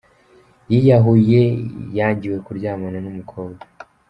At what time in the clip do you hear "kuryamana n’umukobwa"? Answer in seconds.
2.45-3.61